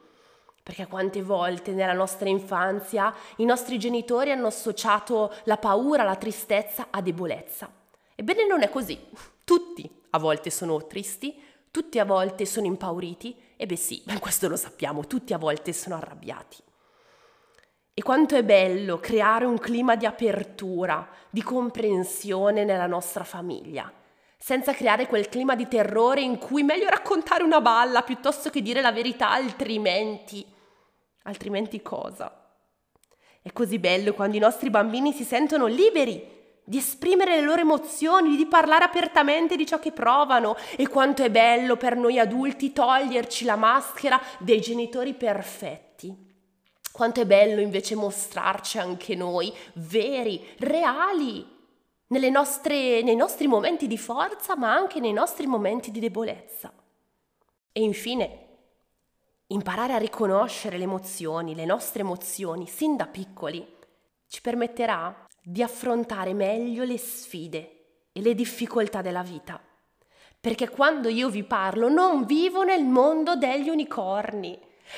perché 0.63 0.87
quante 0.87 1.21
volte 1.21 1.73
nella 1.73 1.91
nostra 1.91 2.29
infanzia 2.29 3.13
i 3.35 3.43
nostri 3.43 3.77
genitori 3.77 4.31
hanno 4.31 4.47
associato 4.47 5.33
la 5.43 5.57
paura, 5.57 6.03
la 6.03 6.15
tristezza 6.15 6.87
a 6.89 7.01
debolezza. 7.01 7.69
Ebbene 8.15 8.47
non 8.47 8.61
è 8.61 8.69
così. 8.69 8.97
Tutti 9.43 10.03
a 10.11 10.17
volte 10.17 10.49
sono 10.51 10.87
tristi, 10.87 11.37
tutti 11.69 11.99
a 11.99 12.05
volte 12.05 12.45
sono 12.45 12.65
impauriti, 12.65 13.35
e 13.57 13.65
beh 13.65 13.75
sì, 13.75 14.01
questo 14.21 14.47
lo 14.47 14.55
sappiamo, 14.55 15.05
tutti 15.05 15.33
a 15.33 15.37
volte 15.37 15.73
sono 15.73 15.95
arrabbiati. 15.95 16.63
E 17.97 18.01
quanto 18.03 18.35
è 18.35 18.43
bello 18.43 18.99
creare 18.99 19.45
un 19.45 19.57
clima 19.57 19.95
di 19.95 20.05
apertura, 20.05 21.07
di 21.29 21.41
comprensione 21.41 22.65
nella 22.65 22.87
nostra 22.87 23.23
famiglia, 23.23 23.89
senza 24.37 24.73
creare 24.73 25.07
quel 25.07 25.29
clima 25.29 25.55
di 25.55 25.65
terrore 25.69 26.19
in 26.19 26.37
cui 26.37 26.61
meglio 26.61 26.89
raccontare 26.89 27.41
una 27.41 27.61
balla 27.61 28.01
piuttosto 28.01 28.49
che 28.49 28.61
dire 28.61 28.81
la 28.81 28.91
verità, 28.91 29.29
altrimenti. 29.31 30.45
Altrimenti 31.23 31.81
cosa? 31.81 32.51
È 33.41 33.53
così 33.53 33.79
bello 33.79 34.13
quando 34.13 34.35
i 34.35 34.41
nostri 34.41 34.69
bambini 34.69 35.13
si 35.13 35.23
sentono 35.23 35.65
liberi 35.65 36.33
di 36.65 36.79
esprimere 36.79 37.37
le 37.37 37.43
loro 37.43 37.61
emozioni, 37.61 38.35
di 38.35 38.45
parlare 38.45 38.83
apertamente 38.83 39.55
di 39.55 39.65
ciò 39.65 39.79
che 39.79 39.93
provano 39.93 40.57
e 40.75 40.85
quanto 40.89 41.23
è 41.23 41.31
bello 41.31 41.77
per 41.77 41.95
noi 41.95 42.19
adulti 42.19 42.73
toglierci 42.73 43.45
la 43.45 43.55
maschera 43.55 44.19
dei 44.39 44.59
genitori 44.59 45.13
perfetti. 45.13 45.84
Quanto 46.95 47.19
è 47.19 47.25
bello 47.25 47.59
invece 47.59 47.93
mostrarci 47.93 48.79
anche 48.79 49.15
noi 49.15 49.53
veri, 49.73 50.41
reali, 50.59 51.45
nostre, 52.07 53.01
nei 53.01 53.17
nostri 53.17 53.47
momenti 53.47 53.85
di 53.85 53.97
forza, 53.97 54.55
ma 54.55 54.73
anche 54.73 55.01
nei 55.01 55.11
nostri 55.11 55.45
momenti 55.45 55.91
di 55.91 55.99
debolezza. 55.99 56.71
E 57.73 57.81
infine, 57.81 58.45
imparare 59.47 59.91
a 59.91 59.97
riconoscere 59.97 60.77
le 60.77 60.85
emozioni, 60.85 61.53
le 61.53 61.65
nostre 61.65 61.99
emozioni, 61.99 62.65
sin 62.65 62.95
da 62.95 63.07
piccoli, 63.07 63.75
ci 64.29 64.39
permetterà 64.39 65.25
di 65.43 65.61
affrontare 65.61 66.33
meglio 66.33 66.85
le 66.85 66.97
sfide 66.97 67.87
e 68.13 68.21
le 68.21 68.33
difficoltà 68.33 69.01
della 69.01 69.21
vita. 69.21 69.61
Perché 70.39 70.69
quando 70.69 71.09
io 71.09 71.27
vi 71.29 71.43
parlo 71.43 71.89
non 71.89 72.23
vivo 72.23 72.63
nel 72.63 72.85
mondo 72.85 73.35
degli 73.35 73.67
unicorni, 73.67 74.57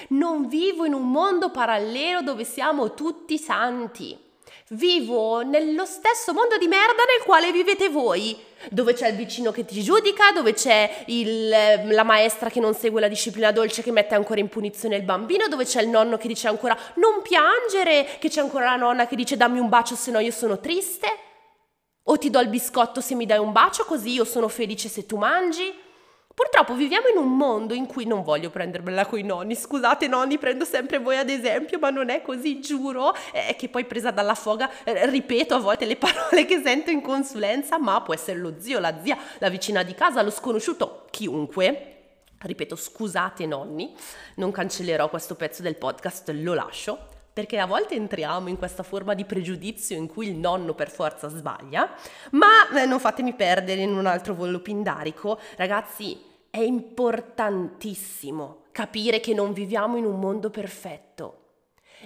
non 0.10 0.48
vivo 0.48 0.86
in 0.86 0.94
un 0.94 1.10
mondo 1.10 1.50
parallelo 1.50 2.22
dove 2.22 2.44
siamo 2.44 2.94
tutti 2.94 3.38
santi. 3.38 4.26
Vivo 4.72 5.44
nello 5.44 5.86
stesso 5.86 6.34
mondo 6.34 6.58
di 6.58 6.68
merda 6.68 7.04
nel 7.08 7.26
quale 7.26 7.54
vivete 7.54 7.88
voi, 7.88 8.38
dove 8.70 8.94
c'è 8.94 9.08
il 9.08 9.16
vicino 9.16 9.52
che 9.52 9.64
ti 9.64 9.82
giudica, 9.82 10.34
dove 10.34 10.54
c'è 10.54 11.06
il, 11.08 11.48
la 11.48 12.04
maestra 12.04 12.50
che 12.50 12.60
non 12.60 12.74
segue 12.74 13.00
la 13.00 13.08
disciplina 13.08 13.54
dolce 13.54 13.82
che 13.82 13.92
mette 13.92 14.16
ancora 14.16 14.42
in 14.42 14.50
punizione 14.50 14.98
il 14.98 15.04
bambino, 15.04 15.48
dove 15.48 15.64
c'è 15.64 15.82
il 15.82 15.88
nonno 15.88 16.18
che 16.18 16.28
dice 16.28 16.50
ancora 16.50 16.78
non 16.96 17.22
piangere, 17.22 18.18
che 18.20 18.28
c'è 18.28 18.42
ancora 18.42 18.66
la 18.66 18.76
nonna 18.76 19.08
che 19.08 19.16
dice 19.16 19.38
dammi 19.38 19.60
un 19.60 19.70
bacio 19.70 19.96
se 19.96 20.12
no 20.12 20.20
io 20.20 20.32
sono 20.32 20.60
triste, 20.60 21.08
o 22.04 22.18
ti 22.18 22.30
do 22.30 22.40
il 22.42 22.50
biscotto 22.50 23.00
se 23.00 23.16
mi 23.16 23.26
dai 23.26 23.38
un 23.38 23.54
bacio 23.54 23.86
così 23.86 24.12
io 24.12 24.26
sono 24.26 24.50
felice 24.50 24.90
se 24.90 25.06
tu 25.06 25.16
mangi. 25.16 25.86
Purtroppo 26.38 26.76
viviamo 26.76 27.08
in 27.08 27.18
un 27.18 27.36
mondo 27.36 27.74
in 27.74 27.88
cui 27.88 28.06
non 28.06 28.22
voglio 28.22 28.52
prendermela 28.52 29.08
coi 29.08 29.24
nonni, 29.24 29.56
scusate 29.56 30.08
nonni, 30.08 30.38
prendo 30.38 30.66
sempre 30.66 31.00
voi 31.00 31.18
ad 31.18 31.30
esempio, 31.30 31.80
ma 31.80 31.90
non 31.90 32.10
è 32.10 32.22
così, 32.22 32.60
giuro, 32.60 33.12
è 33.32 33.56
che 33.58 33.70
poi 33.70 33.86
presa 33.86 34.12
dalla 34.12 34.36
foga 34.36 34.70
eh, 34.84 35.10
ripeto 35.10 35.56
a 35.56 35.58
volte 35.58 35.88
le 35.88 35.96
parole 35.98 36.46
che 36.46 36.62
sento 36.64 36.92
in 36.92 37.02
consulenza, 37.02 37.80
ma 37.80 38.04
può 38.04 38.14
essere 38.14 38.38
lo 38.38 38.54
zio, 38.60 38.78
la 38.78 39.02
zia, 39.02 39.18
la 39.40 39.50
vicina 39.50 39.82
di 39.82 39.96
casa, 39.96 40.22
lo 40.22 40.30
sconosciuto, 40.30 41.08
chiunque. 41.10 41.96
Ripeto, 42.38 42.76
scusate 42.76 43.48
nonni, 43.48 43.96
non 44.36 44.52
cancellerò 44.52 45.10
questo 45.10 45.34
pezzo 45.34 45.64
del 45.64 45.76
podcast, 45.76 46.30
lo 46.36 46.54
lascio 46.54 47.16
perché 47.38 47.60
a 47.60 47.68
volte 47.68 47.94
entriamo 47.94 48.50
in 48.50 48.58
questa 48.58 48.82
forma 48.82 49.14
di 49.14 49.24
pregiudizio 49.24 49.96
in 49.96 50.08
cui 50.08 50.28
il 50.28 50.38
nonno 50.38 50.74
per 50.74 50.90
forza 50.90 51.28
sbaglia, 51.28 51.94
ma 52.32 52.68
eh, 52.76 52.88
non 52.88 53.00
fatemi 53.00 53.36
perdere 53.36 53.82
in 53.82 53.96
un 53.96 54.08
altro 54.08 54.34
volo 54.34 54.60
pindarico, 54.60 55.40
ragazzi, 55.56 56.27
è 56.50 56.60
importantissimo 56.60 58.64
capire 58.72 59.20
che 59.20 59.34
non 59.34 59.54
viviamo 59.54 59.98
in 59.98 60.06
un 60.06 60.20
mondo 60.20 60.50
perfetto 60.50 61.42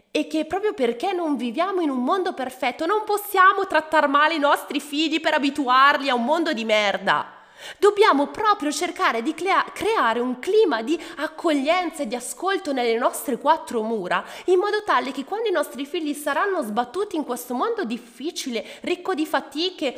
e 0.10 0.28
che 0.28 0.46
proprio 0.46 0.74
perché 0.74 1.12
non 1.12 1.36
viviamo 1.36 1.82
in 1.82 1.90
un 1.90 2.04
mondo 2.04 2.34
perfetto 2.34 2.86
non 2.86 3.04
possiamo 3.06 3.68
trattare 3.68 4.08
male 4.08 4.36
i 4.36 4.40
nostri 4.40 4.80
figli 4.80 5.20
per 5.20 5.34
abituarli 5.34 6.10
a 6.10 6.16
un 6.16 6.24
mondo 6.24 6.54
di 6.54 6.64
merda. 6.64 7.40
Dobbiamo 7.78 8.28
proprio 8.28 8.72
cercare 8.72 9.22
di 9.22 9.34
crea- 9.34 9.66
creare 9.74 10.20
un 10.20 10.40
clima 10.40 10.82
di 10.82 11.00
accoglienza 11.18 12.04
e 12.04 12.08
di 12.08 12.16
ascolto 12.16 12.74
nelle 12.74 12.98
nostre 12.98 13.38
quattro 13.38 13.82
mura, 13.82 14.24
in 14.46 14.60
modo 14.60 14.84
tale 14.84 15.12
che 15.12 15.24
quando 15.24 15.50
i 15.50 15.52
nostri 15.52 15.86
figli 15.86 16.14
saranno 16.14 16.62
sbattuti 16.62 17.16
in 17.16 17.24
questo 17.24 17.54
mondo 17.54 17.84
difficile, 17.84 18.66
ricco 18.82 19.14
di 19.14 19.26
fatiche, 19.26 19.98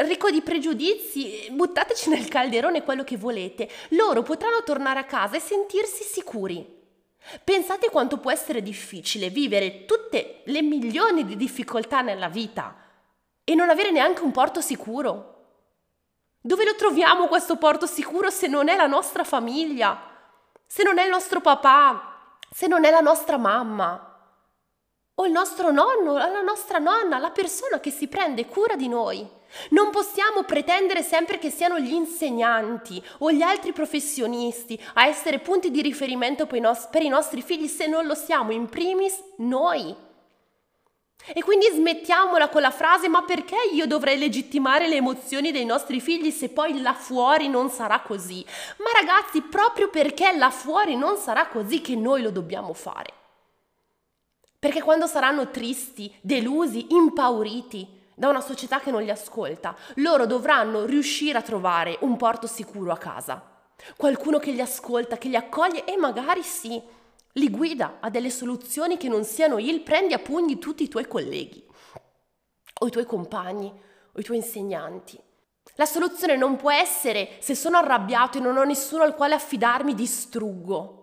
ricco 0.00 0.30
di 0.30 0.42
pregiudizi, 0.42 1.48
buttateci 1.50 2.10
nel 2.10 2.28
calderone 2.28 2.82
quello 2.82 3.04
che 3.04 3.16
volete, 3.16 3.68
loro 3.90 4.22
potranno 4.22 4.62
tornare 4.62 5.00
a 5.00 5.04
casa 5.04 5.36
e 5.36 5.40
sentirsi 5.40 6.02
sicuri. 6.04 6.82
Pensate 7.42 7.88
quanto 7.88 8.18
può 8.18 8.30
essere 8.30 8.62
difficile 8.62 9.30
vivere 9.30 9.86
tutte 9.86 10.42
le 10.44 10.62
milioni 10.62 11.24
di 11.24 11.36
difficoltà 11.36 12.02
nella 12.02 12.28
vita 12.28 12.76
e 13.42 13.54
non 13.54 13.70
avere 13.70 13.90
neanche 13.90 14.22
un 14.22 14.30
porto 14.30 14.60
sicuro. 14.60 15.33
Dove 16.46 16.66
lo 16.66 16.74
troviamo 16.74 17.26
questo 17.26 17.56
porto 17.56 17.86
sicuro 17.86 18.28
se 18.28 18.48
non 18.48 18.68
è 18.68 18.76
la 18.76 18.86
nostra 18.86 19.24
famiglia? 19.24 19.98
Se 20.66 20.82
non 20.82 20.98
è 20.98 21.04
il 21.04 21.08
nostro 21.08 21.40
papà? 21.40 22.36
Se 22.50 22.66
non 22.66 22.84
è 22.84 22.90
la 22.90 23.00
nostra 23.00 23.38
mamma? 23.38 24.14
O 25.14 25.24
il 25.24 25.32
nostro 25.32 25.70
nonno, 25.70 26.18
la 26.18 26.42
nostra 26.42 26.76
nonna, 26.76 27.16
la 27.16 27.30
persona 27.30 27.80
che 27.80 27.90
si 27.90 28.08
prende 28.08 28.44
cura 28.44 28.76
di 28.76 28.88
noi? 28.88 29.26
Non 29.70 29.88
possiamo 29.88 30.42
pretendere 30.42 31.02
sempre 31.02 31.38
che 31.38 31.48
siano 31.48 31.78
gli 31.78 31.94
insegnanti 31.94 33.02
o 33.20 33.32
gli 33.32 33.40
altri 33.40 33.72
professionisti 33.72 34.78
a 34.96 35.06
essere 35.06 35.38
punti 35.38 35.70
di 35.70 35.80
riferimento 35.80 36.44
per 36.46 37.02
i, 37.02 37.08
nostri 37.08 37.40
figli 37.40 37.68
se 37.68 37.86
non 37.86 38.04
lo 38.04 38.14
siamo 38.14 38.52
in 38.52 38.68
primis 38.68 39.18
noi. 39.38 39.96
E 41.26 41.42
quindi 41.42 41.66
smettiamola 41.72 42.48
con 42.48 42.60
la 42.60 42.70
frase 42.70 43.08
ma 43.08 43.22
perché 43.22 43.56
io 43.72 43.86
dovrei 43.86 44.18
legittimare 44.18 44.88
le 44.88 44.96
emozioni 44.96 45.52
dei 45.52 45.64
nostri 45.64 46.00
figli 46.00 46.30
se 46.30 46.50
poi 46.50 46.82
là 46.82 46.92
fuori 46.92 47.48
non 47.48 47.70
sarà 47.70 48.00
così? 48.00 48.44
Ma 48.78 48.90
ragazzi, 49.00 49.40
proprio 49.40 49.88
perché 49.88 50.36
là 50.36 50.50
fuori 50.50 50.96
non 50.96 51.16
sarà 51.16 51.46
così 51.46 51.80
che 51.80 51.96
noi 51.96 52.20
lo 52.20 52.30
dobbiamo 52.30 52.74
fare. 52.74 53.12
Perché 54.58 54.82
quando 54.82 55.06
saranno 55.06 55.50
tristi, 55.50 56.14
delusi, 56.20 56.86
impauriti 56.90 57.86
da 58.14 58.28
una 58.28 58.40
società 58.40 58.80
che 58.80 58.90
non 58.90 59.02
li 59.02 59.10
ascolta, 59.10 59.74
loro 59.96 60.26
dovranno 60.26 60.84
riuscire 60.84 61.38
a 61.38 61.42
trovare 61.42 61.96
un 62.00 62.16
porto 62.16 62.46
sicuro 62.46 62.92
a 62.92 62.98
casa. 62.98 63.42
Qualcuno 63.96 64.38
che 64.38 64.52
li 64.52 64.60
ascolta, 64.60 65.18
che 65.18 65.28
li 65.28 65.36
accoglie 65.36 65.84
e 65.84 65.96
magari 65.96 66.42
sì, 66.42 66.80
li 67.34 67.50
guida 67.50 67.98
a 68.00 68.10
delle 68.10 68.30
soluzioni 68.30 68.96
che 68.96 69.08
non 69.08 69.24
siano 69.24 69.58
il 69.58 69.80
prendi 69.80 70.14
a 70.14 70.18
pugni 70.18 70.58
tutti 70.58 70.84
i 70.84 70.88
tuoi 70.88 71.06
colleghi, 71.06 71.64
o 72.80 72.86
i 72.86 72.90
tuoi 72.90 73.06
compagni, 73.06 73.72
o 74.12 74.20
i 74.20 74.22
tuoi 74.22 74.36
insegnanti. 74.36 75.18
La 75.76 75.86
soluzione 75.86 76.36
non 76.36 76.56
può 76.56 76.70
essere 76.70 77.36
se 77.40 77.54
sono 77.54 77.78
arrabbiato 77.78 78.38
e 78.38 78.40
non 78.40 78.56
ho 78.56 78.62
nessuno 78.62 79.02
al 79.02 79.16
quale 79.16 79.34
affidarmi, 79.34 79.94
distruggo. 79.94 81.00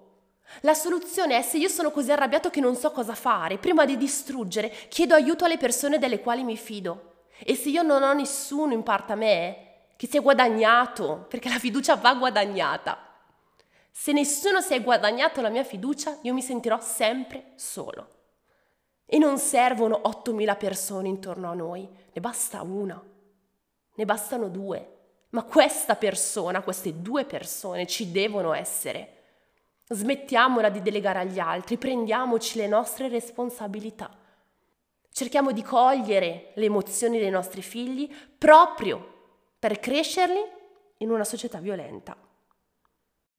La 0.62 0.74
soluzione 0.74 1.38
è 1.38 1.41
se 1.41 1.58
io 1.58 1.67
sono 1.67 1.91
così 1.91 2.12
arrabbiato 2.12 2.50
che 2.50 2.62
non 2.62 2.76
so 2.76 2.91
cosa 2.91 3.15
fare, 3.15 3.58
prima 3.58 3.84
di 3.86 3.98
distruggere 3.98 4.74
chiedo 4.88 5.15
aiuto 5.15 5.44
alle 5.44 5.58
persone 5.58 5.98
delle 5.98 6.22
quali 6.22 6.44
mi 6.44 6.56
fido. 6.56 7.24
E 7.44 7.56
se 7.56 7.70
io 7.70 7.82
non 7.82 8.04
ho 8.04 8.13
nessuno 8.13 8.74
in 8.74 8.84
parte 8.84 9.13
a 9.13 9.15
me, 9.15 9.58
che 9.98 10.08
si 10.08 10.17
è 10.17 10.22
guadagnato, 10.22 11.26
perché 11.28 11.50
la 11.50 11.60
fiducia 11.60 11.96
va 11.96 12.13
guadagnata, 12.13 13.11
se 13.92 14.14
nessuno 14.14 14.62
si 14.62 14.74
è 14.74 14.82
guadagnato 14.82 15.42
la 15.42 15.50
mia 15.50 15.64
fiducia, 15.64 16.18
io 16.22 16.34
mi 16.34 16.42
sentirò 16.42 16.80
sempre 16.80 17.52
solo. 17.56 18.20
E 19.06 19.18
non 19.18 19.38
servono 19.38 20.02
8.000 20.06 20.58
persone 20.58 21.10
intorno 21.10 21.50
a 21.52 21.54
noi, 21.54 21.88
ne 22.14 22.22
basta 22.22 22.62
una, 22.62 23.02
ne 23.94 24.06
bastano 24.06 24.48
due. 24.48 24.98
Ma 25.32 25.44
questa 25.44 25.96
persona, 25.96 26.62
queste 26.62 27.02
due 27.02 27.26
persone 27.26 27.86
ci 27.86 28.12
devono 28.12 28.54
essere. 28.54 29.18
Smettiamola 29.90 30.70
di 30.70 30.82
delegare 30.82 31.20
agli 31.20 31.40
altri, 31.40 31.78
prendiamoci 31.78 32.58
le 32.58 32.68
nostre 32.68 33.10
responsabilità. 33.10 34.10
Cerchiamo 35.12 35.52
di 35.52 35.62
cogliere 35.62 36.52
le 36.56 36.66
emozioni 36.66 37.20
dei 37.20 37.30
nostri 37.30 37.62
figli 37.62 38.10
proprio 38.38 39.54
per 39.60 39.80
crescerli 39.80 40.42
in 40.98 41.12
una 41.12 41.26
società 41.26 41.60
violenta. 41.60 42.16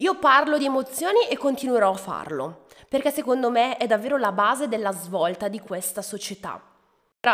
Io 0.03 0.17
parlo 0.17 0.59
di 0.59 0.65
emozioni 0.65 1.29
e 1.29 1.39
continuerò 1.39 1.93
a 1.93 1.97
farlo, 1.97 2.65
perché 2.89 3.13
secondo 3.13 3.51
me 3.51 3.77
è 3.77 3.87
davvero 3.87 4.17
la 4.17 4.33
base 4.33 4.67
della 4.67 4.91
svolta 4.91 5.47
di 5.47 5.61
questa 5.61 6.03
società. 6.03 6.61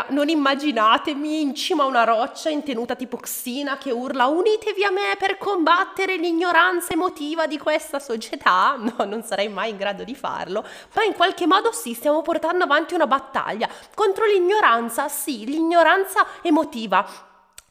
Non 0.09 0.29
immaginatemi 0.29 1.41
in 1.41 1.55
cima 1.55 1.81
a 1.81 1.87
una 1.87 2.03
roccia 2.03 2.49
in 2.49 2.61
tenuta 2.61 2.93
tipo 2.93 3.17
Xina 3.17 3.79
che 3.79 3.89
urla 3.89 4.27
unitevi 4.27 4.83
a 4.83 4.91
me 4.91 5.15
per 5.17 5.39
combattere 5.39 6.17
l'ignoranza 6.17 6.93
emotiva 6.93 7.47
di 7.47 7.57
questa 7.57 7.97
società. 7.97 8.77
No, 8.99 9.03
non 9.03 9.23
sarei 9.23 9.49
mai 9.49 9.71
in 9.71 9.77
grado 9.77 10.03
di 10.03 10.13
farlo, 10.13 10.63
ma 10.93 11.03
in 11.03 11.13
qualche 11.13 11.47
modo 11.47 11.71
sì, 11.71 11.95
stiamo 11.95 12.21
portando 12.21 12.65
avanti 12.65 12.93
una 12.93 13.07
battaglia 13.07 13.67
contro 13.95 14.25
l'ignoranza, 14.25 15.07
sì, 15.07 15.43
l'ignoranza 15.45 16.23
emotiva, 16.43 17.03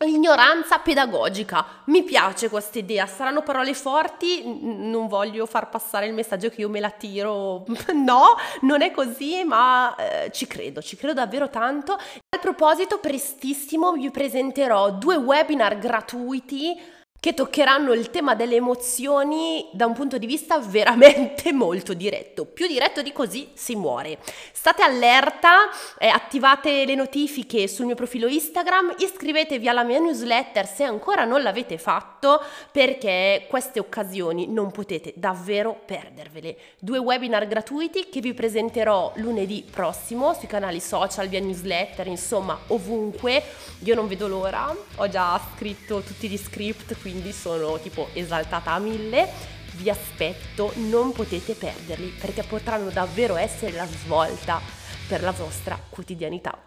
L'ignoranza 0.05 0.79
pedagogica. 0.79 1.67
Mi 1.87 2.05
piace 2.05 2.49
questa 2.49 2.79
idea. 2.79 3.07
Saranno 3.07 3.43
parole 3.43 3.75
forti, 3.75 4.43
non 4.63 5.09
voglio 5.09 5.45
far 5.45 5.69
passare 5.69 6.07
il 6.07 6.15
messaggio 6.15 6.49
che 6.51 6.61
io 6.61 6.69
me 6.69 6.79
la 6.79 6.91
tiro. 6.91 7.65
no, 7.95 8.37
non 8.61 8.83
è 8.83 8.93
così, 8.93 9.43
ma 9.43 9.97
eh, 9.97 10.31
ci 10.31 10.47
credo, 10.47 10.81
ci 10.81 10.97
credo 10.97 11.15
davvero 11.15 11.51
tanto. 11.51 11.95
A 11.95 12.39
proposito, 12.41 12.99
prestissimo 12.99 13.93
vi 13.93 14.11
presenterò 14.11 14.93
due 14.93 15.17
webinar 15.17 15.79
gratuiti 15.79 16.81
che 17.21 17.35
toccheranno 17.35 17.93
il 17.93 18.11
tema 18.11 18.37
delle 18.37 18.57
emozioni 18.57 19.69
da 19.73 19.87
un 19.87 19.93
punto 19.93 20.19
di 20.19 20.27
vista 20.27 20.59
veramente 20.59 21.51
molto 21.53 21.95
diretto. 21.95 22.45
Più 22.45 22.67
diretto 22.69 23.03
di 23.03 23.13
così 23.13 23.49
si 23.55 23.75
muore. 23.75 24.19
State 24.53 24.83
allerta, 24.83 25.69
eh, 25.99 26.07
attivate 26.07 26.85
le 26.85 26.95
notifiche 26.95 27.67
sul 27.67 27.87
mio 27.87 27.97
profilo 27.97 28.29
Instagram, 28.29 28.95
iscrivetevi 28.99 29.69
alla 29.69 29.83
mia 29.83 29.99
newsletter 29.99 30.67
se 30.67 30.85
ancora 30.85 31.25
non 31.25 31.43
l'avete 31.43 31.77
fatto, 31.77 32.41
perché 32.71 33.47
queste 33.49 33.81
occasioni 33.81 34.47
non 34.47 34.71
potete 34.71 35.13
davvero 35.17 35.81
perdervele. 35.85 36.57
Due 36.79 36.99
webinar 36.99 37.49
gratuiti 37.49 38.09
che 38.09 38.21
vi 38.21 38.33
presenterò 38.33 39.13
lunedì 39.17 39.65
prossimo 39.69 40.35
sui 40.35 40.47
canali 40.47 40.81
social, 40.81 41.27
via 41.27 41.41
newsletter, 41.41 42.07
insomma 42.07 42.57
ovunque. 42.69 43.43
Io 43.81 43.95
non 43.97 44.07
vedo 44.07 44.29
l'ora, 44.29 44.75
ho 44.97 45.09
già 45.09 45.41
scritto 45.57 46.01
tutti 46.01 46.29
gli 46.29 46.39
script 46.39 46.95
quindi 47.11 47.33
sono 47.33 47.79
tipo 47.79 48.09
esaltata 48.13 48.73
a 48.73 48.79
mille. 48.79 49.57
Vi 49.77 49.89
aspetto, 49.89 50.73
non 50.77 51.13
potete 51.13 51.55
perderli 51.55 52.09
perché 52.09 52.43
potranno 52.43 52.91
davvero 52.91 53.37
essere 53.37 53.73
la 53.73 53.87
svolta 53.87 54.61
per 55.07 55.23
la 55.23 55.31
vostra 55.31 55.79
quotidianità. 55.89 56.59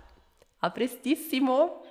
A 0.59 0.71
prestissimo! 0.71 1.90